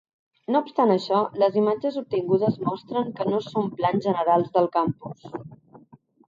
[0.53, 5.29] No obstant això, les imatges obtingudes mostren que no són plans generals del campus.